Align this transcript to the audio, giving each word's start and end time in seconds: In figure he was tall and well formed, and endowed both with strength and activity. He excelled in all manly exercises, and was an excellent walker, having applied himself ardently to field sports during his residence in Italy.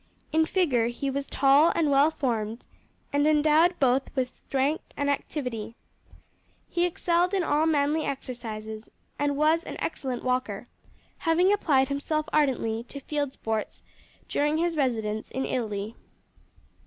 In 0.31 0.47
figure 0.47 0.87
he 0.87 1.11
was 1.11 1.27
tall 1.27 1.71
and 1.75 1.91
well 1.91 2.09
formed, 2.09 2.65
and 3.13 3.27
endowed 3.27 3.79
both 3.79 4.09
with 4.15 4.35
strength 4.35 4.83
and 4.97 5.11
activity. 5.11 5.75
He 6.67 6.85
excelled 6.85 7.35
in 7.35 7.43
all 7.43 7.67
manly 7.67 8.03
exercises, 8.03 8.89
and 9.19 9.37
was 9.37 9.63
an 9.63 9.75
excellent 9.77 10.23
walker, 10.23 10.67
having 11.19 11.53
applied 11.53 11.89
himself 11.89 12.25
ardently 12.33 12.83
to 12.85 12.99
field 12.99 13.33
sports 13.33 13.83
during 14.27 14.57
his 14.57 14.75
residence 14.75 15.29
in 15.29 15.45
Italy. 15.45 15.95